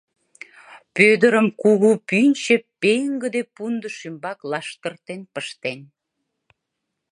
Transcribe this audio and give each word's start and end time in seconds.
Пӧдырым 0.95 1.47
кугу 1.61 1.91
пӱнчӧ 2.07 2.55
пеҥгыде 2.81 3.41
пундыш 3.55 3.97
ӱмбак 4.07 4.39
лаштыртен 4.51 5.21
пыштен... 5.33 5.79